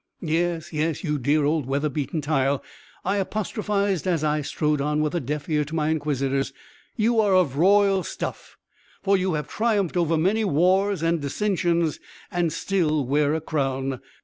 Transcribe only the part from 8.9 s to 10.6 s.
for you have triumphed over many